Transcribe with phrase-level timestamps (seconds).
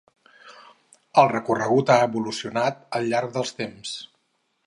[1.23, 3.95] El recorregut ha evolucionat al llarg del temps.